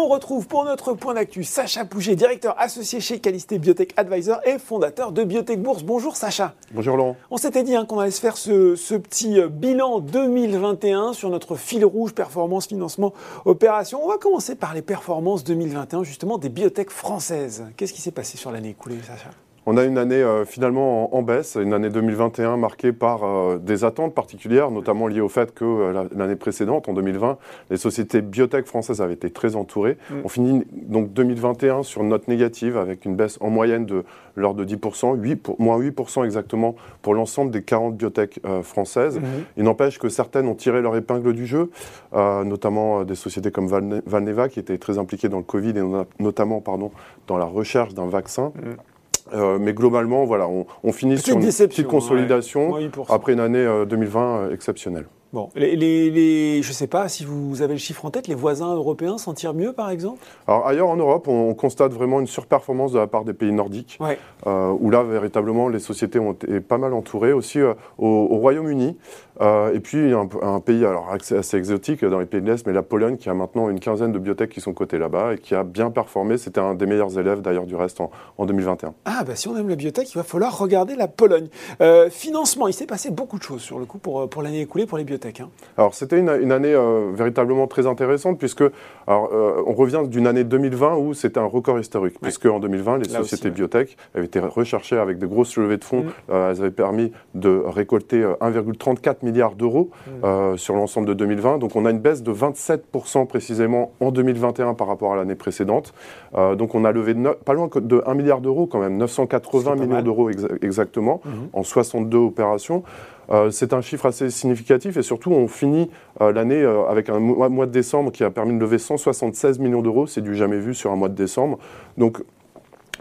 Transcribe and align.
retrouve 0.00 0.46
pour 0.46 0.64
notre 0.64 0.94
point 0.94 1.14
d'actu 1.14 1.44
Sacha 1.44 1.84
Pouget, 1.84 2.16
directeur 2.16 2.54
associé 2.58 3.00
chez 3.00 3.18
Calisté 3.18 3.58
Biotech 3.58 3.92
Advisor 3.96 4.40
et 4.44 4.58
fondateur 4.58 5.12
de 5.12 5.24
Biotech 5.24 5.60
Bourse. 5.60 5.82
Bonjour 5.82 6.16
Sacha. 6.16 6.54
Bonjour 6.72 6.96
Laurent. 6.96 7.16
On 7.30 7.36
s'était 7.36 7.62
dit 7.62 7.76
hein, 7.76 7.84
qu'on 7.84 7.98
allait 7.98 8.10
se 8.10 8.20
faire 8.20 8.36
ce, 8.36 8.74
ce, 8.76 8.94
petit 8.94 9.38
euh, 9.38 9.48
bilan 9.48 10.00
2021 10.00 11.12
sur 11.12 11.30
notre 11.30 11.56
fil 11.56 11.84
rouge 11.84 12.12
performance, 12.12 12.66
financement, 12.66 13.12
opération. 13.44 14.04
On 14.04 14.08
va 14.08 14.18
commencer 14.18 14.54
par 14.54 14.74
les 14.74 14.82
performances 14.82 15.44
2021 15.44 16.04
justement 16.04 16.38
des 16.38 16.48
biotech 16.48 16.90
françaises. 16.90 17.64
Qu'est-ce 17.76 17.92
qui 17.92 18.00
s'est 18.00 18.10
passé 18.10 18.36
sur 18.36 18.52
l'année 18.52 18.70
écoulée 18.70 18.98
Sacha? 19.06 19.30
On 19.66 19.76
a 19.76 19.84
une 19.84 19.98
année 19.98 20.16
euh, 20.16 20.44
finalement 20.44 21.14
en, 21.14 21.22
baisse, 21.22 21.56
une 21.60 21.72
année 21.72 21.88
2021 21.88 22.56
marquée 22.56 22.92
par 22.92 23.24
euh, 23.24 23.58
des 23.58 23.84
attentes 23.84 24.14
particulières, 24.14 24.70
notamment 24.70 25.06
liées 25.06 25.20
au 25.20 25.28
fait 25.28 25.54
que 25.54 25.64
euh, 25.64 26.04
l'année 26.14 26.36
précédente, 26.36 26.88
en 26.88 26.94
2020, 26.94 27.38
les 27.70 27.76
sociétés 27.76 28.22
biotech 28.22 28.66
françaises 28.66 29.00
avaient 29.00 29.14
été 29.14 29.30
très 29.30 29.54
entourées. 29.54 29.98
Mm. 30.10 30.14
On 30.24 30.28
finit 30.28 30.64
donc 30.72 31.12
2021 31.12 31.84
sur 31.84 32.02
une 32.02 32.08
note 32.08 32.26
négative 32.26 32.76
avec 32.76 33.04
une 33.04 33.14
baisse 33.14 33.38
en 33.40 33.50
moyenne 33.50 33.86
de 33.86 34.04
l'ordre 34.34 34.64
de 34.64 34.76
10%, 34.76 35.16
8 35.16 35.36
pour, 35.36 35.60
moins 35.60 35.78
8% 35.78 36.24
exactement 36.24 36.74
pour 37.02 37.14
l'ensemble 37.14 37.50
des 37.50 37.62
40 37.62 37.96
biotech 37.96 38.40
françaises. 38.62 39.18
Mm-hmm. 39.18 39.44
Il 39.58 39.64
n'empêche 39.64 39.98
que 39.98 40.08
certaines 40.08 40.48
ont 40.48 40.54
tiré 40.54 40.80
leur 40.80 40.96
épingle 40.96 41.34
du 41.34 41.46
jeu, 41.46 41.70
notamment 42.12 43.04
des 43.04 43.14
sociétés 43.14 43.50
comme 43.50 43.68
Valneva 44.06 44.48
qui 44.48 44.58
étaient 44.58 44.78
très 44.78 44.96
impliquées 44.98 45.28
dans 45.28 45.36
le 45.36 45.42
Covid 45.42 45.74
et 45.76 45.82
notamment 46.22 46.60
pardon, 46.60 46.90
dans 47.26 47.36
la 47.36 47.44
recherche 47.44 47.92
d'un 47.92 48.06
vaccin. 48.06 48.52
Mm. 48.56 48.91
Euh, 49.32 49.58
mais 49.58 49.72
globalement, 49.72 50.24
voilà, 50.24 50.48
on, 50.48 50.92
finit 50.92 51.18
sur 51.18 51.36
une 51.36 51.46
petite 51.46 51.86
consolidation 51.86 52.76
après 53.08 53.32
une 53.32 53.40
année 53.40 53.66
2020 53.88 54.20
euh, 54.20 54.24
euh, 54.24 54.54
exceptionnelle. 54.54 55.06
Bon, 55.32 55.48
les, 55.54 56.60
je 56.62 56.68
ne 56.68 56.74
sais 56.74 56.86
pas 56.86 57.08
si 57.08 57.24
vous 57.24 57.62
avez 57.62 57.72
le 57.72 57.78
chiffre 57.78 58.04
en 58.04 58.10
tête, 58.10 58.28
les 58.28 58.34
voisins 58.34 58.74
européens 58.74 59.16
s'en 59.16 59.32
tirent 59.32 59.54
mieux, 59.54 59.72
par 59.72 59.88
exemple? 59.88 60.18
Alors 60.46 60.66
ailleurs 60.66 60.90
en 60.90 60.96
Europe, 60.96 61.26
on 61.26 61.54
constate 61.54 61.92
vraiment 61.92 62.20
une 62.20 62.26
surperformance 62.26 62.92
de 62.92 62.98
la 62.98 63.06
part 63.06 63.24
des 63.24 63.32
pays 63.32 63.50
nordiques, 63.50 63.98
où 64.44 64.90
là, 64.90 65.02
véritablement, 65.02 65.68
les 65.68 65.78
sociétés 65.78 66.18
ont 66.18 66.32
été 66.32 66.60
pas 66.60 66.76
mal 66.76 66.92
entourées. 66.92 67.32
Aussi 67.32 67.60
au 67.62 68.26
Royaume-Uni, 68.26 68.98
euh, 69.40 69.72
et 69.74 69.80
puis 69.80 70.12
un, 70.12 70.28
un, 70.42 70.60
pays 70.60 70.84
alors 70.84 71.10
assez, 71.10 71.56
exotique 71.56 72.04
dans 72.04 72.18
les 72.18 72.26
pays 72.26 72.40
de 72.40 72.50
l'Est, 72.50 72.66
mais 72.66 72.72
la 72.72 72.82
Pologne 72.82 73.16
qui 73.16 73.28
a 73.28 73.34
maintenant 73.34 73.70
une 73.70 73.80
quinzaine 73.80 74.12
de 74.12 74.18
biotech 74.18 74.50
qui 74.50 74.60
sont 74.60 74.72
cotées 74.72 74.98
là-bas 74.98 75.34
et 75.34 75.38
qui 75.38 75.54
a 75.54 75.64
bien 75.64 75.90
performé. 75.90 76.36
C'était 76.38 76.60
un 76.60 76.74
des 76.74 76.86
meilleurs 76.86 77.18
élèves 77.18 77.40
d'ailleurs 77.40 77.66
du 77.66 77.74
reste 77.74 78.00
en, 78.00 78.10
en, 78.38 78.46
2021. 78.46 78.94
Ah 79.04 79.24
bah 79.26 79.34
si 79.34 79.48
on 79.48 79.56
aime 79.56 79.68
la 79.68 79.76
biotech, 79.76 80.12
il 80.12 80.18
va 80.18 80.24
falloir 80.24 80.58
regarder 80.58 80.94
la 80.96 81.08
Pologne. 81.08 81.48
Euh, 81.80 82.10
financement, 82.10 82.68
il 82.68 82.74
s'est 82.74 82.86
passé 82.86 83.10
beaucoup 83.10 83.38
de 83.38 83.42
choses 83.42 83.62
sur 83.62 83.78
le 83.78 83.86
coup 83.86 83.98
pour, 83.98 84.20
euh, 84.20 84.26
pour 84.26 84.42
l'année 84.42 84.60
écoulée 84.60 84.86
pour 84.86 84.98
les 84.98 85.04
biotech. 85.04 85.40
Hein. 85.40 85.48
Alors 85.78 85.94
c'était 85.94 86.18
une, 86.18 86.28
une, 86.28 86.52
année 86.52 86.76
véritablement 87.14 87.66
très 87.66 87.86
intéressante 87.86 88.38
puisque 88.38 88.64
alors, 89.06 89.30
on 89.66 89.72
revient 89.72 90.02
d'une 90.06 90.26
année 90.26 90.44
2020 90.44 90.96
où 90.96 91.14
c'était 91.14 91.40
un 91.40 91.46
record 91.46 91.78
historique 91.78 92.16
puisque 92.20 92.46
en 92.46 92.60
2020 92.60 92.98
les 92.98 93.08
sociétés 93.08 93.50
biotech 93.50 93.96
avaient 94.14 94.26
été 94.26 94.38
recherchées 94.38 94.98
avec 94.98 95.18
de 95.18 95.26
grosses 95.26 95.56
levées 95.56 95.78
de 95.78 95.84
fonds. 95.84 96.02
Mm. 96.02 96.32
elles 96.32 96.60
avaient 96.60 96.70
permis 96.70 97.12
de 97.34 97.62
récolter 97.64 98.22
1,34 98.40 99.21
milliards 99.22 99.54
d'euros 99.54 99.90
mmh. 99.90 100.10
euh, 100.24 100.56
sur 100.56 100.74
l'ensemble 100.74 101.06
de 101.06 101.14
2020. 101.14 101.58
Donc 101.58 101.76
on 101.76 101.84
a 101.84 101.90
une 101.90 101.98
baisse 101.98 102.22
de 102.22 102.32
27% 102.32 103.26
précisément 103.26 103.92
en 104.00 104.10
2021 104.10 104.74
par 104.74 104.86
rapport 104.86 105.12
à 105.12 105.16
l'année 105.16 105.34
précédente. 105.34 105.94
Euh, 106.34 106.54
donc 106.54 106.74
on 106.74 106.84
a 106.84 106.92
levé 106.92 107.14
pas 107.44 107.54
loin 107.54 107.68
de 107.74 108.02
1 108.06 108.14
milliard 108.14 108.40
d'euros 108.40 108.66
quand 108.66 108.80
même, 108.80 108.96
980 108.96 109.76
millions 109.76 110.02
d'euros 110.02 110.30
exactement 110.62 111.20
mmh. 111.24 111.30
en 111.52 111.62
62 111.62 112.18
opérations. 112.18 112.82
Euh, 113.30 113.50
c'est 113.50 113.72
un 113.72 113.80
chiffre 113.80 114.06
assez 114.06 114.30
significatif 114.30 114.96
et 114.96 115.02
surtout 115.02 115.30
on 115.30 115.46
finit 115.46 115.90
l'année 116.20 116.64
avec 116.88 117.08
un 117.08 117.18
mois, 117.18 117.48
mois, 117.48 117.66
de 117.66 117.72
décembre 117.72 118.12
qui 118.12 118.24
a 118.24 118.30
permis 118.30 118.54
de 118.54 118.60
lever 118.60 118.78
176 118.78 119.58
millions 119.58 119.82
d'euros, 119.82 120.06
c'est 120.06 120.20
du 120.20 120.34
jamais 120.34 120.58
vu 120.58 120.74
sur 120.74 120.90
un 120.90 120.96
mois 120.96 121.08
de 121.08 121.14
décembre. 121.14 121.58
Donc 121.96 122.22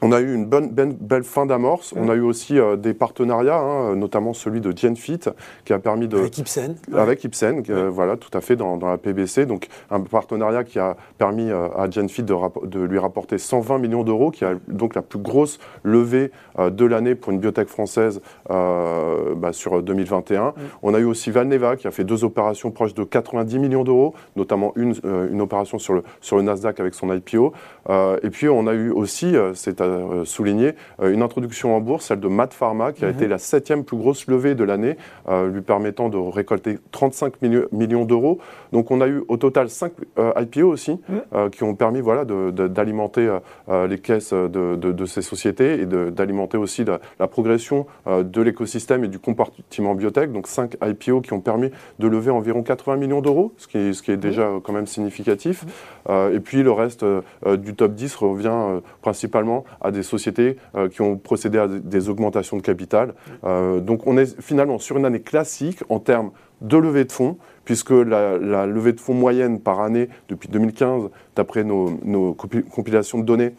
on 0.01 0.11
a 0.11 0.19
eu 0.19 0.33
une 0.33 0.45
bonne, 0.45 0.71
belle 0.71 1.23
fin 1.23 1.45
d'amorce. 1.45 1.93
On 1.95 2.09
a 2.09 2.15
eu 2.15 2.21
aussi 2.21 2.57
euh, 2.57 2.75
des 2.75 2.93
partenariats, 2.93 3.59
hein, 3.59 3.95
notamment 3.95 4.33
celui 4.33 4.59
de 4.59 4.75
GenFit, 4.75 5.19
qui 5.63 5.73
a 5.73 5.79
permis 5.79 6.07
de... 6.07 6.17
Avec 6.17 6.37
Ipsen. 6.39 6.75
Avec 6.95 7.23
Ipsen, 7.23 7.61
voilà, 7.89 8.17
tout 8.17 8.35
à 8.35 8.41
fait, 8.41 8.55
dans, 8.55 8.77
la 8.77 8.97
PBC. 8.97 9.45
Donc, 9.45 9.67
un 9.91 10.01
partenariat 10.01 10.63
qui 10.63 10.79
a 10.79 10.97
permis 11.19 11.51
euh, 11.51 11.67
à 11.77 11.89
GenFit 11.89 12.23
de, 12.23 12.35
de, 12.65 12.79
lui 12.79 12.97
rapporter 12.97 13.37
120 13.37 13.77
millions 13.77 14.03
d'euros, 14.03 14.31
qui 14.31 14.43
a 14.43 14.55
donc 14.67 14.95
la 14.95 15.03
plus 15.03 15.19
grosse 15.19 15.59
levée 15.83 16.31
euh, 16.57 16.71
de 16.71 16.85
l'année 16.85 17.13
pour 17.13 17.31
une 17.31 17.39
biotech 17.39 17.67
française 17.67 18.21
bah, 18.49 19.53
sur 19.53 19.81
2021. 19.83 20.53
On 20.81 20.93
a 20.93 20.99
eu 20.99 21.05
aussi 21.05 21.31
Valneva, 21.31 21.75
qui 21.75 21.87
a 21.87 21.91
fait 21.91 22.03
deux 22.03 22.23
opérations 22.23 22.71
proches 22.71 22.93
de 22.93 23.03
90 23.03 23.59
millions 23.59 23.83
d'euros, 23.83 24.13
notamment 24.35 24.73
une, 24.75 24.95
une 25.31 25.41
opération 25.41 25.79
sur 25.79 25.93
le, 25.93 26.03
sur 26.21 26.37
le 26.37 26.43
Nasdaq 26.43 26.79
avec 26.79 26.93
son 26.93 27.13
IPO. 27.13 27.53
et 27.89 28.29
puis, 28.29 28.49
on 28.49 28.67
a 28.67 28.73
eu 28.73 28.89
aussi, 28.89 29.35
c'est 29.53 29.81
euh, 29.91 30.25
souligné, 30.25 30.73
euh, 31.01 31.13
une 31.13 31.21
introduction 31.21 31.75
en 31.75 31.81
bourse, 31.81 32.05
celle 32.05 32.19
de 32.19 32.27
Mat 32.27 32.53
Pharma, 32.53 32.91
qui 32.91 33.05
a 33.05 33.09
mhm. 33.09 33.15
été 33.15 33.27
la 33.27 33.37
septième 33.37 33.83
plus 33.83 33.97
grosse 33.97 34.27
levée 34.27 34.55
de 34.55 34.63
l'année, 34.63 34.97
euh, 35.29 35.49
lui 35.49 35.61
permettant 35.61 36.09
de 36.09 36.17
récolter 36.17 36.79
35 36.91 37.33
millions 37.71 38.05
d'euros. 38.05 38.39
Donc 38.71 38.91
on 38.91 39.01
a 39.01 39.07
eu 39.07 39.23
au 39.27 39.37
total 39.37 39.69
5 39.69 39.91
IPO 40.17 40.67
aussi, 40.67 40.99
mhm. 41.09 41.49
qui 41.49 41.63
ont 41.63 41.75
permis 41.75 42.01
voilà, 42.01 42.25
d'alimenter 42.25 43.29
les 43.69 43.97
caisses 43.99 44.33
de, 44.33 45.05
ces 45.05 45.21
sociétés 45.21 45.81
et 45.81 45.85
d'alimenter 45.85 46.57
aussi 46.57 46.85
la, 46.85 47.27
progression 47.27 47.85
de 48.07 48.41
l'écosystème 48.41 49.03
et 49.03 49.07
du 49.07 49.19
compartiment 49.19 49.95
biotech. 49.95 50.31
Donc 50.31 50.47
5 50.47 50.77
IPO 50.83 51.21
qui 51.21 51.33
ont 51.33 51.41
permis 51.41 51.69
de 51.99 52.07
lever 52.07 52.31
environ 52.31 52.63
80 52.63 52.97
millions 52.97 53.21
d'euros, 53.21 53.53
ce 53.57 53.67
qui, 53.67 53.93
ce 53.93 54.01
qui 54.01 54.11
est 54.11 54.15
mhm. 54.15 54.21
déjà 54.21 54.49
quand 54.63 54.73
même 54.73 54.87
significatif. 54.87 55.65
et 56.09 56.39
puis 56.39 56.63
le 56.63 56.71
reste 56.71 57.05
du 57.45 57.75
top 57.75 57.93
10 57.93 58.15
revient 58.15 58.81
principalement 59.01 59.63
à 59.81 59.91
des 59.91 60.03
sociétés 60.03 60.57
euh, 60.75 60.89
qui 60.89 61.01
ont 61.01 61.17
procédé 61.17 61.57
à 61.57 61.67
des 61.67 62.09
augmentations 62.09 62.57
de 62.57 62.61
capital. 62.61 63.13
Euh, 63.43 63.79
donc 63.79 64.07
on 64.07 64.17
est 64.17 64.39
finalement 64.41 64.79
sur 64.79 64.97
une 64.97 65.05
année 65.05 65.21
classique 65.21 65.83
en 65.89 65.99
termes 65.99 66.31
de 66.61 66.77
levée 66.77 67.05
de 67.05 67.11
fonds, 67.11 67.37
puisque 67.65 67.91
la, 67.91 68.37
levée 68.67 68.93
de 68.93 68.99
fonds 68.99 69.15
moyenne 69.15 69.59
par 69.59 69.81
année 69.81 70.09
depuis 70.29 70.49
2015, 70.49 71.09
d'après 71.35 71.63
nos, 71.63 71.99
nos 72.03 72.33
compilations 72.33 73.17
de 73.17 73.23
données, 73.23 73.53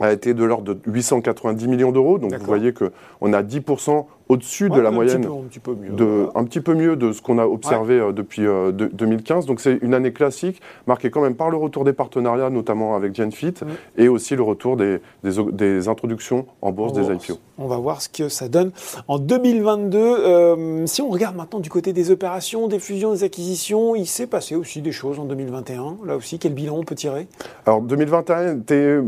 a 0.00 0.12
été 0.12 0.34
de 0.34 0.44
l'ordre 0.44 0.74
de 0.74 0.90
890 0.90 1.68
millions 1.68 1.92
d'euros. 1.92 2.18
Donc 2.18 2.34
vous 2.34 2.46
voyez 2.46 2.72
qu'on 2.72 3.32
a 3.32 3.42
10% 3.42 4.06
au-dessus 4.28 4.70
de 4.70 4.80
la 4.80 4.90
moyenne, 4.90 5.26
un 5.26 5.48
petit, 5.48 5.58
peu, 5.58 5.74
mieux, 5.74 5.90
de, 5.90 6.28
un 6.34 6.44
petit 6.44 6.60
peu 6.60 6.74
mieux 6.74 6.96
de 6.96 7.12
ce 7.12 7.20
qu'on 7.20 7.38
a 7.38 7.46
observé 7.46 7.98
euh, 7.98 8.12
depuis 8.12 8.42
2015. 8.42 9.44
Euh, 9.44 9.46
Donc 9.46 9.60
c'est 9.60 9.78
une 9.82 9.92
année 9.92 10.12
classique, 10.12 10.60
marquée 10.86 11.10
quand 11.10 11.20
même 11.20 11.34
par 11.34 11.50
le 11.50 11.56
retour 11.56 11.84
des 11.84 11.92
partenariats, 11.92 12.50
notamment 12.50 12.96
avec 12.96 13.14
GenFit, 13.14 13.52
mm. 13.52 14.00
et 14.00 14.08
aussi 14.08 14.34
le 14.34 14.42
retour 14.42 14.76
des, 14.76 15.00
des, 15.22 15.88
introductions 15.88 16.46
en 16.62 16.72
bourse 16.72 16.92
des 16.94 17.02
IPO. 17.02 17.38
On 17.58 17.66
va 17.66 17.76
voir 17.76 18.00
ce 18.00 18.08
que 18.08 18.28
ça 18.28 18.48
donne 18.48 18.72
en 19.08 19.18
2022. 19.18 19.98
Euh, 19.98 20.86
si 20.86 21.02
on 21.02 21.10
regarde 21.10 21.36
maintenant 21.36 21.60
du 21.60 21.70
côté 21.70 21.92
des 21.92 22.10
opérations, 22.10 22.66
des 22.66 22.78
fusions, 22.78 23.12
des 23.12 23.24
acquisitions, 23.24 23.94
il 23.94 24.06
s'est 24.06 24.26
passé 24.26 24.56
aussi 24.56 24.80
des 24.80 24.92
choses 24.92 25.18
en 25.18 25.24
2021. 25.24 25.98
Là 26.06 26.16
aussi, 26.16 26.38
quel 26.38 26.54
bilan 26.54 26.76
on 26.78 26.82
peut 26.82 26.94
tirer? 26.94 27.28
Alors 27.66 27.82
2021 27.82 28.60
était 28.60 28.98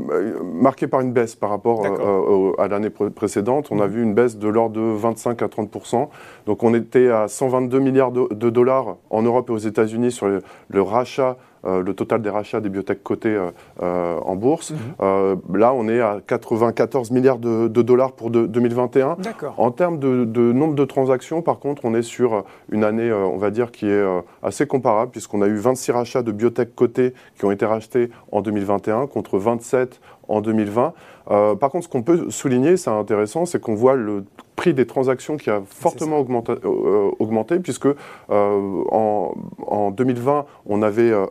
marqué 0.44 0.87
par 0.87 1.00
une 1.00 1.12
baisse 1.12 1.34
par 1.34 1.50
rapport 1.50 1.84
à 2.59 2.69
l'année 2.69 2.91
précédente. 2.91 3.69
On 3.71 3.81
a 3.81 3.87
mm. 3.87 3.91
vu 3.91 4.03
une 4.03 4.15
baisse 4.15 4.37
de 4.37 4.49
l'ordre 4.49 4.76
de 4.76 5.06
25 5.09 5.43
à 5.43 5.47
30% 5.47 6.09
Donc 6.47 6.62
on 6.62 6.75
était 6.75 7.09
à 7.09 7.28
122 7.28 7.78
milliards 7.78 8.12
de, 8.12 8.50
dollars 8.50 8.97
en 9.11 9.23
Europe 9.23 9.50
et 9.50 9.53
aux 9.53 9.58
États-Unis 9.58 10.12
sur 10.12 10.26
le, 10.26 10.82
rachat 10.82 11.37
euh, 11.67 11.82
le 11.82 11.94
total 11.94 12.23
des 12.23 12.31
rachats 12.31 12.61
des 12.61 12.69
biotech 12.69 13.03
cotées 13.03 13.35
euh, 13.35 13.50
euh, 13.82 14.19
en 14.20 14.37
bourse. 14.37 14.73
Mhm. 14.73 15.56
là, 15.56 15.73
on 15.73 15.88
est 15.88 16.00
à 16.00 16.20
94 16.25 17.11
milliards 17.11 17.38
de, 17.38 17.69
dollars 17.69 18.12
pour 18.12 18.31
2021. 18.31 19.17
En 19.56 19.70
termes 19.70 19.99
de, 19.99 20.25
de, 20.25 20.53
nombre 20.53 20.75
de 20.75 20.85
transactions, 20.85 21.43
par 21.43 21.59
contre, 21.59 21.85
on 21.85 21.94
est 21.94 22.02
sur 22.02 22.44
une 22.70 22.85
année, 22.85 23.12
on 23.12 23.37
va 23.37 23.50
dire, 23.50 23.70
qui 23.70 23.87
est 23.87 24.05
assez 24.43 24.67
comparable, 24.67 25.11
puisqu'on 25.11 25.43
a 25.43 25.47
eu 25.47 25.56
26 25.56 25.93
rachats 25.93 26.23
de 26.23 26.32
biotech 26.32 26.75
cotées 26.75 27.14
qui 27.38 27.44
ont 27.44 27.50
été 27.50 27.67
rachetés 27.67 28.11
en 28.32 28.43
2021 28.43 29.06
contre 29.06 29.38
27 29.38 30.00
en 30.29 30.41
2020. 30.41 30.93
par 31.26 31.70
contre, 31.70 31.85
ce 31.85 31.88
qu'on 31.88 32.02
peut 32.02 32.31
souligner, 32.31 32.76
c'est 32.76 32.91
intéressant, 32.91 33.47
c'est 33.47 33.61
qu'on 33.61 33.75
voit 33.75 33.94
le 33.94 34.25
prix 34.56 34.75
des 34.75 34.87
transactions 34.87 35.37
qui 35.37 35.50
a 35.50 35.62
fortement 35.64 36.19
augmenté, 36.19 36.53
euh, 36.64 37.11
augmenté, 37.19 37.61
puisque 37.61 37.87
euh, 37.87 37.94
en, 38.31 39.35
en, 39.67 39.91
2020, 39.91 40.47
on 40.64 40.82
avait 40.82 41.12
euh, 41.12 41.26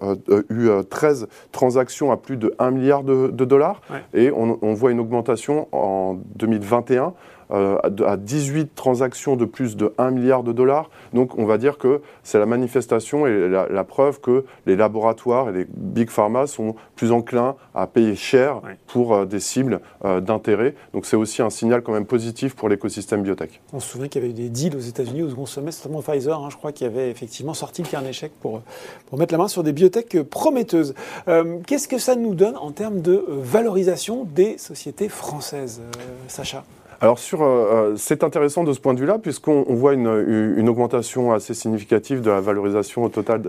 eu 0.50 0.70
13 0.90 1.28
transactions 1.52 2.12
à 2.12 2.18
plus 2.18 2.38
de 2.38 2.56
1 2.60 2.72
milliard 2.72 3.04
de, 3.04 3.28
dollars, 3.46 3.82
et 4.14 4.32
on, 4.32 4.74
voit 4.74 4.92
une 4.92 5.00
augmentation 5.00 5.68
en 5.72 6.18
2021 6.36 7.14
à 7.50 8.18
18 8.18 8.76
transactions 8.76 9.36
de 9.36 9.46
plus 9.46 9.76
de 9.76 9.94
1 9.98 10.12
milliard 10.12 10.44
de 10.44 10.52
dollars. 10.52 10.90
Donc 11.14 11.38
on 11.38 11.46
va 11.46 11.58
dire 11.58 11.78
que 11.78 12.02
c'est 12.24 12.40
la 12.40 12.46
manifestation 12.46 13.28
et 13.28 13.50
la, 13.50 13.84
preuve 13.84 14.20
que 14.20 14.46
les 14.66 14.76
laboratoires 14.76 15.50
et 15.50 15.52
les 15.54 15.68
big 15.70 16.10
pharma 16.10 16.48
sont 16.48 16.76
plus 16.96 17.12
enclins 17.12 17.56
à 17.74 17.88
payer 17.88 18.16
cher 18.16 18.62
pour 18.88 19.26
des 19.26 19.40
cibles 19.40 19.80
d'intérêt. 20.04 20.76
Donc 20.94 21.06
c'est 21.06 21.16
aussi 21.16 21.42
un 21.42 21.50
signal 21.50 21.82
quand 21.82 21.94
même 21.94 22.06
positif 22.06 22.56
pour 22.56 22.70
l'écosystème 22.70 23.22
biotech. 23.22 23.62
On 23.74 23.80
se 23.80 23.92
souvient 23.92 24.08
qu'il 24.08 24.22
y 24.22 24.26
avait 24.26 24.34
eu 24.34 24.36
des 24.36 24.50
deals 24.50 24.76
aux 24.76 24.80
États-Unis 24.80 25.24
au 25.24 25.30
second 25.30 25.46
semestre, 25.46 25.88
notamment 25.88 26.02
Pfizer, 26.02 26.40
hein, 26.40 26.50
je 26.50 26.58
crois, 26.58 26.72
qui 26.72 26.86
avait 26.86 27.10
effectivement 27.10 27.54
sorti 27.54 27.82
le 27.82 27.88
carnet 27.88 28.14
chèque 28.14 28.34
pour, 28.42 28.62
pour 29.08 29.20
mettre 29.20 29.34
la 29.34 29.38
main 29.38 29.48
sur 29.48 29.64
des 29.64 29.74
biotech 29.74 30.24
prometteuses. 30.24 30.94
Euh, 31.28 31.60
qu'est-ce 31.66 31.88
que 31.88 31.98
ça 31.98 32.16
nous 32.16 32.36
donne 32.36 32.58
en 32.58 32.72
termes 32.72 33.02
de 33.02 33.14
euh, 33.14 33.26
valorisation 33.42 34.26
des 34.26 34.58
sociétés 34.58 35.10
françaises, 35.10 35.82
euh, 35.82 36.02
Sacha? 36.28 36.64
Alors 37.02 37.20
sur, 37.20 37.42
euh, 37.42 37.46
euh, 37.46 37.94
c'est 37.98 38.24
intéressant 38.24 38.64
de 38.64 38.74
ce 38.74 38.80
point 38.80 38.94
de 38.94 39.00
vue-là, 39.00 39.18
puisqu'on 39.20 39.64
voit 39.70 39.94
une, 39.94 40.56
une, 40.58 40.70
augmentation 40.70 41.34
assez 41.34 41.54
significative 41.54 42.22
de 42.22 42.30
la 42.30 42.42
valorisation 42.42 43.04
au 43.04 43.10
total, 43.10 43.44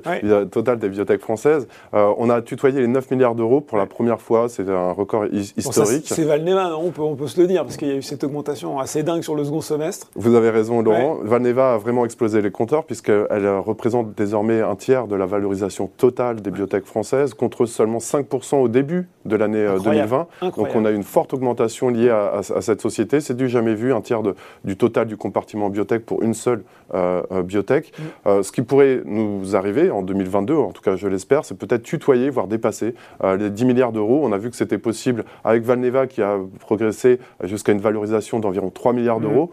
total 0.50 0.78
des 0.78 0.88
biotech 0.88 1.20
françaises. 1.20 1.66
Euh, 1.94 2.12
on 2.19 2.28
a 2.28 2.43
tutoyé 2.43 2.81
les 2.81 2.87
9 2.87 3.10
milliards 3.10 3.34
d'euros 3.34 3.60
pour 3.60 3.78
la 3.78 3.87
première 3.87 4.20
fois, 4.20 4.48
c'est 4.48 4.69
un 4.69 4.93
record 4.93 5.26
historique. 5.26 6.06
c'est 6.06 6.25
Valneva, 6.25 6.76
on 6.76 6.90
peut, 6.90 7.02
on 7.02 7.14
peut 7.14 7.28
se 7.28 7.40
le 7.40 7.46
dire, 7.46 7.64
parce 7.64 7.76
qu'il 7.76 7.88
y 7.88 7.93
a 7.93 7.96
eu 7.96 8.02
cette 8.02 8.25
augmentation 8.25 8.78
assez 8.78 9.02
dingue 9.02 9.22
sur 9.22 9.34
le 9.34 9.44
second 9.44 9.60
semestre. 9.60 10.08
Vous 10.16 10.34
avez 10.34 10.50
raison, 10.50 10.82
Laurent. 10.82 11.19
Valneva 11.22 11.75
a 11.75 11.78
vraiment 11.78 12.04
explosé 12.04 12.43
les 12.43 12.50
compteurs, 12.50 12.84
puisqu'elle 12.84 13.48
représente 13.58 14.14
désormais 14.14 14.60
un 14.60 14.76
tiers 14.76 15.06
de 15.06 15.16
la 15.16 15.26
valorisation 15.26 15.90
totale 15.96 16.43
des 16.43 16.50
biotech 16.50 16.84
françaises, 16.84 17.34
contre 17.34 17.66
seulement 17.66 17.98
5% 17.98 18.56
au 18.56 18.69
début 18.69 19.08
de 19.25 19.37
l'année 19.37 19.66
2020. 19.82 20.26
Donc 20.56 20.75
on 20.75 20.84
a 20.84 20.90
une 20.90 21.02
forte 21.02 21.32
augmentation 21.34 21.88
liée 21.88 22.10
à, 22.10 22.26
à, 22.26 22.38
à 22.38 22.60
cette 22.60 22.81
société. 22.81 23.20
C'est 23.20 23.35
jamais 23.44 23.74
vu, 23.74 23.92
un 23.92 24.00
tiers 24.00 24.22
de, 24.22 24.34
du 24.64 24.76
total 24.76 25.06
du 25.06 25.16
compartiment 25.16 25.70
biotech 25.70 26.04
pour 26.04 26.22
une 26.22 26.34
seule 26.34 26.64
euh, 26.94 27.22
euh, 27.32 27.42
biotech. 27.42 27.92
Mm. 27.98 28.02
Euh, 28.26 28.42
ce 28.42 28.52
qui 28.52 28.62
pourrait 28.62 29.02
nous 29.04 29.54
arriver 29.56 29.90
en 29.90 30.02
2022, 30.02 30.54
en 30.54 30.72
tout 30.72 30.82
cas 30.82 30.96
je 30.96 31.08
l'espère, 31.08 31.44
c'est 31.44 31.56
peut-être 31.56 31.82
tutoyer, 31.82 32.30
voire 32.30 32.46
dépasser 32.46 32.94
les 33.22 33.50
10 33.50 33.64
milliards 33.64 33.92
d'euros. 33.92 34.20
On 34.24 34.32
a 34.32 34.38
vu 34.38 34.50
que 34.50 34.56
c'était 34.56 34.78
possible 34.78 35.24
avec 35.44 35.62
Valneva 35.62 36.06
qui 36.06 36.22
a 36.22 36.38
progressé 36.60 37.18
jusqu'à 37.44 37.72
une 37.72 37.80
valorisation 37.80 38.38
d'environ 38.40 38.70
3 38.70 38.92
milliards 38.92 39.20
mm. 39.20 39.22
d'euros 39.22 39.50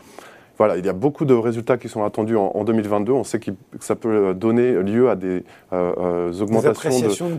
voilà, 0.58 0.78
il 0.78 0.86
y 0.86 0.90
a 0.90 0.94
beaucoup 0.94 1.26
de 1.26 1.34
résultats 1.34 1.78
qui 1.78 1.90
sont 1.90 2.04
attendus 2.04 2.36
en, 2.36 2.64
2022. 2.64 3.12
On 3.12 3.24
sait 3.24 3.40
que 3.40 3.52
ça 3.80 3.96
peut 3.96 4.34
donner 4.34 4.74
lieu 4.74 5.10
à 5.10 5.16
des 5.16 5.44
euh, 5.74 5.94
euh, 5.98 6.42
augmentations 6.42 7.30
de, 7.30 7.36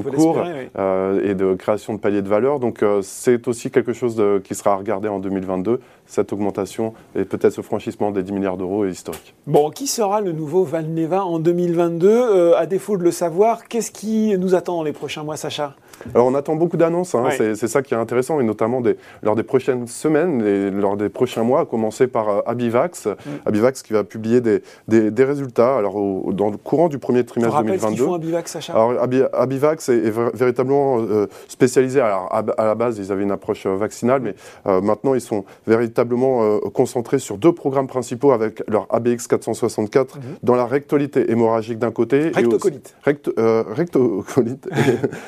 cours, 0.00 0.42
euh, 0.78 1.30
et 1.30 1.34
de 1.34 1.54
création 1.54 1.94
de 1.94 1.98
paliers 1.98 2.22
de 2.22 2.28
valeur. 2.28 2.58
Donc 2.58 2.84
c'est 3.02 3.46
aussi 3.46 3.70
quelque 3.70 3.92
chose 3.92 4.22
qui 4.42 4.54
sera 4.54 4.72
à 4.72 4.76
regarder 4.76 5.08
en 5.08 5.20
2022, 5.20 5.80
cette 6.06 6.32
augmentation 6.32 6.92
et 7.14 7.24
peut-être 7.24 7.52
ce 7.52 7.62
franchissement 7.62 8.10
des 8.10 8.22
10 8.22 8.32
milliards 8.32 8.56
d'euros 8.56 8.84
est 8.84 8.90
historique. 8.90 9.34
Bon, 9.46 9.70
qui 9.70 9.86
sera 9.86 10.20
le 10.20 10.32
nouveau 10.32 10.64
Valneva 10.64 11.24
en 11.24 11.38
2022 11.38 12.54
À 12.54 12.66
défaut 12.66 12.96
de 12.96 13.04
le 13.04 13.12
savoir, 13.12 13.68
qu'est-ce 13.68 13.92
qui 13.92 14.36
nous 14.38 14.54
attend 14.54 14.76
dans 14.76 14.82
les 14.82 14.92
prochains 14.92 15.22
mois, 15.22 15.36
Sacha? 15.36 15.76
Alors 16.14 16.26
on 16.26 16.34
attend 16.34 16.56
beaucoup 16.56 16.76
d'annonces, 16.76 17.14
hein. 17.14 17.28
c'est 17.38 17.68
ça 17.68 17.82
qui 17.82 17.94
est 17.94 17.96
intéressant, 17.96 18.40
et 18.40 18.44
notamment 18.44 18.80
des, 18.80 18.96
lors 19.22 19.36
des 19.36 19.42
prochaines 19.42 19.86
semaines 19.86 20.42
et 20.42 20.70
lors 20.70 20.96
des 20.96 21.08
prochains 21.08 21.42
mois, 21.42 21.60
à 21.60 21.64
commencer 21.64 22.06
par 22.06 22.28
euh, 22.28 22.40
Abivax, 22.46 23.06
mm. 23.06 23.12
Abivax 23.46 23.82
qui 23.82 23.92
va 23.92 24.04
publier 24.04 24.40
des, 24.40 24.62
des, 24.88 25.24
résultats 25.24 25.76
alors, 25.76 25.94
dans 26.32 26.50
le 26.50 26.56
courant 26.56 26.88
du 26.88 26.98
premier 26.98 27.24
trimestre 27.24 27.62
2022. 27.62 28.04
Font 28.04 28.14
Abivax, 28.14 28.52
Sacha? 28.52 28.72
Alors 28.72 28.94
Abivax 29.32 29.88
est, 29.88 30.10
véritablement 30.34 31.00
euh, 31.00 31.26
spécialisé, 31.48 32.00
alors 32.00 32.28
à, 32.32 32.64
la 32.64 32.74
base 32.74 32.98
ils 32.98 33.12
avaient 33.12 33.22
une 33.22 33.30
approche 33.30 33.66
euh, 33.66 33.76
vaccinale, 33.76 34.20
mais 34.22 34.34
maintenant 34.80 35.14
ils 35.14 35.20
sont 35.20 35.44
véritablement 35.66 36.58
concentrés 36.72 37.18
sur 37.18 37.38
deux 37.38 37.52
programmes 37.52 37.86
principaux 37.86 38.32
avec 38.32 38.62
leur 38.68 38.86
ABX 38.90 39.26
464 39.28 40.16
mm-hmm. 40.16 40.20
dans 40.42 40.54
la 40.54 40.66
rectolite 40.66 41.16
hémorragique 41.16 41.78
d'un 41.78 41.90
côté. 41.90 42.30
Rectocolite. 42.34 42.94
Et 43.06 43.10
recto, 43.10 43.44
rectocolite. 43.74 44.68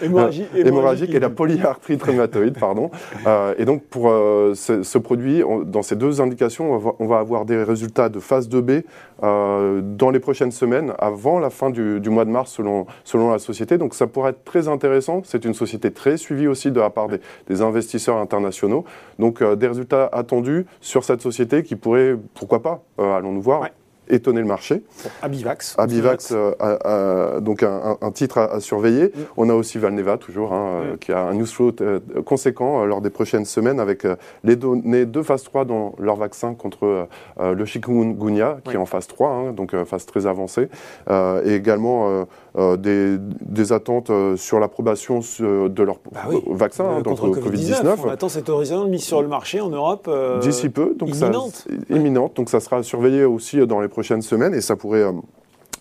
Hémorragie 0.03 0.47
hémorragique 0.67 1.15
et 1.15 1.21
la 1.21 1.31
polyarthrite 1.31 2.03
rhumatoïde, 2.03 2.59
pardon. 2.59 2.91
Euh, 3.27 3.55
et 3.57 3.65
donc 3.65 3.85
pour 3.85 4.09
euh, 4.09 4.55
ce, 4.55 4.99
produit, 4.99 5.43
dans 5.67 5.83
ces 5.83 5.97
deux 5.97 6.21
indications, 6.21 6.95
on 6.99 7.07
va, 7.07 7.19
avoir 7.19 7.45
des 7.45 7.63
résultats 7.63 8.09
de 8.09 8.19
phase 8.19 8.49
2B 8.49 8.83
euh, 9.23 9.81
dans 9.83 10.11
les 10.11 10.19
prochaines 10.19 10.51
semaines, 10.51 10.93
avant 10.99 11.39
la 11.39 11.51
fin 11.51 11.71
du, 11.71 12.01
mois 12.11 12.25
de 12.25 12.31
mars, 12.31 12.53
selon, 12.53 12.87
selon 13.05 13.31
la 13.31 13.39
société. 13.39 13.79
Donc 13.79 13.95
ça 13.95 14.07
pourrait 14.07 14.31
être 14.31 14.45
très 14.45 14.67
intéressant. 14.67 15.23
C'est 15.25 15.45
une 15.45 15.55
société 15.55 15.91
très 15.93 16.17
suivie 16.17 16.49
aussi 16.49 16.71
de 16.71 16.81
la 16.81 16.91
part 16.91 17.09
des, 17.09 17.63
investisseurs 17.63 18.17
internationaux. 18.17 18.85
Donc 19.19 19.43
des 19.43 19.67
résultats 19.69 20.09
attendus 20.13 20.67
sur 20.81 21.05
cette 21.05 21.21
société 21.21 21.63
qui 21.63 21.77
pourrait, 21.77 22.17
pourquoi 22.35 22.63
pas, 22.63 22.83
allons-nous 22.99 23.43
voir, 23.43 23.69
étonner 24.13 24.41
le 24.41 24.47
marché. 24.47 24.83
Abivax. 25.23 25.75
Abivax, 25.79 26.33
euh, 26.33 27.41
donc 27.41 27.63
un, 27.63 28.11
titre 28.13 28.39
à, 28.39 28.61
surveiller. 28.61 29.07
Mm. 29.07 29.21
On 29.39 29.49
a 29.49 29.55
aussi 29.55 29.79
Valneva, 29.79 30.19
toujours, 30.19 30.53
hein, 30.53 30.67
euh, 30.67 30.95
mm. 30.95 30.99
qui 30.99 31.13
a 31.13 31.21
un 31.21 31.35
news 31.35 31.47
flow 31.47 31.73
euh, 31.81 32.01
conséquent 32.25 32.85
lors 32.85 33.01
des 33.01 33.11
prochaines 33.11 33.47
semaines 33.47 33.81
avec 33.81 34.07
les 34.45 34.57
données 34.57 35.07
de 35.07 35.23
phase 35.23 35.43
3 35.45 35.65
dans 35.65 35.95
leur 35.99 36.17
vaccin 36.17 36.55
contre 36.55 37.09
le 37.41 37.65
chikungunya, 37.65 38.59
qui 38.65 38.75
est 38.75 38.77
en 38.77 38.87
phase 38.87 39.07
3, 39.07 39.29
hein, 39.29 39.53
donc 39.53 39.75
phase 39.85 40.05
très 40.07 40.27
avancée, 40.27 40.69
et 41.11 41.55
également 41.55 42.27
des, 42.57 43.73
attentes 43.73 44.11
sur 44.37 44.59
l'approbation 44.61 45.21
de 45.41 45.83
leur 45.83 45.97
bah 46.13 46.21
vaccin 46.51 46.85
hein, 46.85 47.03
contre 47.03 47.27
le 47.27 47.33
Covid-19. 47.33 47.97
on 48.05 48.09
attend 48.11 48.29
cette 48.29 48.49
horizon 48.49 48.87
mise 48.87 49.05
sur 49.05 49.23
le 49.23 49.29
marché 49.29 49.61
en 49.61 49.71
Europe. 49.71 50.11
D'ici 50.41 50.69
peu, 50.69 50.95
donc 50.99 51.11
imminente. 51.11 51.67
Ça, 51.69 51.97
imminente. 51.97 52.37
Donc 52.37 52.51
ça 52.51 52.61
sera 52.61 52.83
surveillé 52.83 53.25
aussi 53.25 53.65
dans 53.67 53.81
les 53.81 53.89
prochaines 53.89 54.23
semaines 54.23 54.55
et 54.55 54.61
ça 54.61 54.77
pourrait 54.77 55.03
euh, 55.03 55.13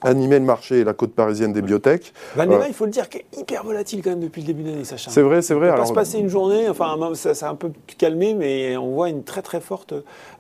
animer 0.02 0.40
le 0.40 0.46
marché 0.46 0.80
et 0.80 0.84
la 0.84 0.94
côte 0.94 1.14
parisienne 1.14 1.54
des 1.54 1.62
biotech. 1.62 2.14
Valneva, 2.36 2.64
euh, 2.64 2.68
il 2.68 2.74
faut 2.74 2.86
le 2.86 2.92
dire, 2.92 3.08
qui 3.10 3.20
est 3.20 3.26
hyper 3.38 3.64
volatile 3.64 4.02
quand 4.04 4.10
même 4.10 4.20
depuis 4.20 4.42
le 4.42 4.48
début 4.48 4.64
de 4.64 4.70
l'année, 4.70 4.84
Sacha. 4.84 5.12
C'est 5.12 5.22
vrai, 5.22 5.42
c'est 5.42 5.54
vrai. 5.54 5.70
Il 5.70 5.78
va 5.78 5.86
se 5.86 5.94
passer 5.94 6.18
une 6.18 6.30
journée, 6.30 6.68
enfin, 6.70 6.98
ça 7.14 7.34
s'est 7.34 7.46
un 7.46 7.56
peu 7.56 7.72
calmé, 7.98 8.34
mais 8.34 8.78
on 8.78 8.92
voit 8.92 9.10
une 9.10 9.24
très 9.24 9.42
très 9.42 9.62
forte 9.62 9.94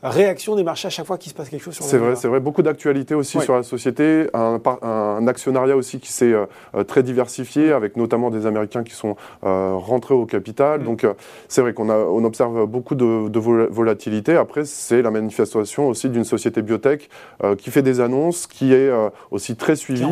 réaction 0.03 0.55
des 0.55 0.63
marchés 0.63 0.87
à 0.87 0.89
chaque 0.89 1.05
fois 1.05 1.17
qu'il 1.17 1.31
se 1.31 1.35
passe 1.35 1.49
quelque 1.49 1.63
chose 1.63 1.75
sur 1.75 1.85
C'est 1.85 1.97
vrai, 1.97 2.15
c'est 2.15 2.27
vrai. 2.27 2.39
Beaucoup 2.39 2.63
d'actualités 2.63 3.13
aussi 3.13 3.39
sur 3.39 3.55
la 3.55 3.63
société, 3.63 4.27
un, 4.33 4.59
un, 4.81 5.27
actionnariat 5.27 5.75
aussi 5.75 5.99
qui 5.99 6.11
s'est 6.11 6.33
euh, 6.33 6.83
très 6.83 7.03
diversifié, 7.03 7.71
avec 7.71 7.97
notamment 7.97 8.31
des 8.31 8.45
Américains 8.45 8.83
qui 8.83 8.93
sont 8.93 9.15
euh, 9.43 9.73
rentrés 9.75 10.15
au 10.15 10.25
capital. 10.25 10.81
Mm. 10.81 10.83
Donc, 10.85 11.07
c'est 11.47 11.61
vrai 11.61 11.73
qu'on 11.73 11.89
on 11.89 12.23
observe 12.23 12.65
beaucoup 12.65 12.95
de, 12.95 13.29
de 13.29 13.39
volatilité. 13.39 14.35
Après, 14.35 14.65
c'est 14.65 15.01
la 15.01 15.11
manifestation 15.11 15.87
aussi 15.87 16.09
d'une 16.09 16.23
société 16.23 16.61
biotech 16.61 17.09
qui 17.57 17.71
fait 17.71 17.81
des 17.81 17.99
annonces, 17.99 18.47
qui 18.47 18.73
est 18.73 18.91
aussi 19.29 19.50
très 19.55 19.75
suivi, 19.75 20.05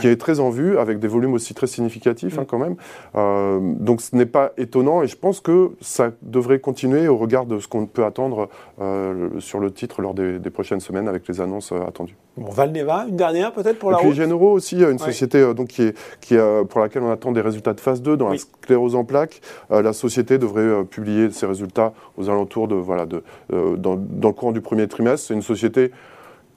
qui, 0.00 0.08
est, 0.08 0.16
très 0.16 0.40
en 0.40 0.50
vue, 0.50 0.78
avec 0.78 0.98
des 0.98 1.08
volumes 1.08 1.34
aussi 1.34 1.54
très 1.54 1.66
significatifs 1.66 2.38
hein, 2.38 2.44
quand 2.46 2.58
même. 2.58 2.76
Euh, 3.14 3.58
donc 3.60 4.00
ce 4.00 4.14
n'est 4.16 4.26
pas 4.26 4.52
étonnant 4.56 5.02
et 5.02 5.06
je 5.06 5.16
pense 5.16 5.40
que 5.40 5.72
ça 5.80 6.10
devrait 6.22 6.58
continuer 6.58 7.08
au 7.08 7.16
regard 7.16 7.46
de 7.46 7.58
ce 7.58 7.68
qu'on 7.68 7.86
peut 7.86 8.04
attendre 8.04 8.48
euh, 8.80 9.28
sur 9.38 9.60
le 9.60 9.72
titre 9.72 10.02
lors 10.02 10.14
des, 10.14 10.38
prochaines 10.50 10.80
semaines 10.80 11.08
avec 11.08 11.28
les 11.28 11.40
annonces 11.40 11.72
euh, 11.72 11.80
attendues. 11.86 12.16
Bon, 12.36 12.50
Valneva, 12.50 13.06
une 13.08 13.16
dernière 13.16 13.52
peut-être 13.52 13.78
pour 13.78 13.90
la 13.90 13.98
et 13.98 14.00
puis 14.00 14.12
Généraux 14.12 14.52
aussi, 14.52 14.82
une 14.82 14.98
société 14.98 15.54
donc, 15.54 15.68
qui 15.68 15.82
est, 15.82 15.96
qui 16.20 16.36
pour 16.68 16.80
laquelle 16.80 17.02
on 17.02 17.10
attend 17.10 17.32
des 17.32 17.40
résultats 17.40 17.74
de 17.74 17.80
phase 17.80 18.02
2 18.02 18.16
dans 18.16 18.28
la 18.28 18.38
sclérose 18.38 18.94
en 18.94 19.04
plaques. 19.04 19.40
la 19.70 19.92
société 19.92 20.38
devrait 20.38 20.84
publier 20.84 21.30
ses 21.30 21.46
résultats 21.46 21.92
aux 22.16 22.28
alentours 22.28 22.68
de, 22.68 22.74
voilà, 22.74 23.06
de, 23.06 23.22
dans, 23.50 23.96
dans, 23.96 24.28
le 24.28 24.34
courant 24.34 24.52
du 24.52 24.60
premier 24.60 24.88
trimestre. 24.88 25.28
C'est 25.28 25.34
une 25.34 25.42
société 25.42 25.90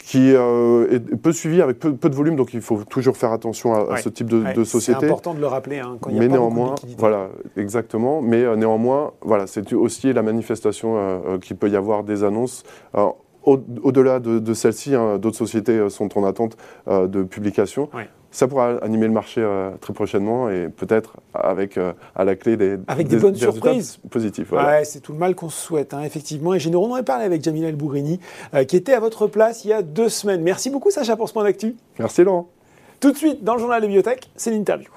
qui 0.05 0.33
euh, 0.36 0.91
est 0.91 1.15
peu 1.15 1.31
suivi 1.31 1.62
avec 1.62 1.79
peu, 1.79 1.91
de 1.91 2.15
volume, 2.15 2.36
donc 2.36 2.53
il 2.53 2.62
faut 2.62 2.83
toujours 2.83 3.15
faire 3.15 3.31
attention 3.31 3.74
à, 3.74 3.98
ce 3.98 4.10
type 4.10 4.27
de, 4.27 4.63
société. 4.63 5.00
C'est 5.00 5.05
important 5.05 5.33
de 5.33 5.39
le 5.39 5.48
rappeler 5.48 5.79
hein, 5.79 5.98
quand 6.01 6.10
il 6.10 6.15
y 6.15 6.19
a 6.19 6.22
Mais 6.22 6.27
pas 6.27 6.33
néanmoins, 6.33 6.75
voilà, 6.98 7.29
exactement. 7.55 8.22
Mais 8.22 8.43
euh, 8.43 8.55
néanmoins, 8.55 9.13
voilà, 9.22 9.48
c'est 9.48 9.74
aussi 9.74 10.12
la 10.12 10.22
manifestation 10.22 10.95
euh, 10.98 11.38
qu'il 11.39 11.55
peut 11.55 11.69
y 11.69 11.75
avoir 11.75 12.03
des 12.03 12.24
annonces. 12.24 12.63
Au-delà 13.45 14.19
de, 14.19 14.53
celle-ci, 14.53 14.95
hein, 14.95 15.17
d'autres 15.17 15.36
sociétés 15.36 15.89
sont 15.89 16.17
en 16.17 16.24
attente 16.24 16.55
de 16.88 17.24
publication 17.24 17.89
ça 18.34 18.48
pourra 18.48 18.78
animer 18.82 19.06
le 19.06 19.13
marché 19.13 19.42
euh, 19.42 19.70
très 19.80 19.94
prochainement 19.94 20.50
et 20.50 20.68
peut-être 20.68 21.18
avec 21.34 21.78
euh, 21.78 21.94
à 22.16 22.25
la 22.25 22.36
clé 22.36 22.58
des, 22.58 22.78
avec 22.88 23.08
des, 23.08 23.18
bonnes 23.18 23.36
surprises 23.36 24.00
positifs. 24.10 24.52
Ouais, 24.52 24.84
c'est 24.84 25.00
tout 25.00 25.13
le 25.13 25.20
mal 25.20 25.36
qu'on 25.36 25.50
se 25.50 25.66
souhaite, 25.66 25.94
hein, 25.94 26.02
effectivement. 26.02 26.56
Et 26.56 26.60
Généraux, 26.60 26.88
on 26.88 26.92
en 26.92 26.96
a 26.96 27.04
parlé 27.04 27.25
avec 27.25 27.44
Jamila 27.44 27.70
El 27.70 27.75
Bougrini, 27.75 28.20
euh, 28.56 28.63
qui 28.63 28.75
était 28.75 28.94
à 28.94 29.00
votre 29.00 29.28
place 29.28 29.63
il 29.66 29.70
y 29.70 29.74
a 29.74 29.84
deux 29.84 30.10
semaines. 30.10 30.42
Merci 30.42 30.72
beaucoup, 30.72 30.90
Sacha, 30.90 31.16
pour 31.16 31.30
ce 31.30 31.34
point 31.34 31.44
d'actu. 31.44 31.75
Merci, 32.00 32.24
Laurent. 32.24 32.50
Tout 33.00 33.12
de 33.12 33.18
suite, 33.18 33.44
dans 33.44 33.54
le 33.54 33.60
journal 33.60 33.82
de 33.82 33.88
biotech, 33.88 34.30
c'est 34.36 34.50
l'interview. 34.50 34.90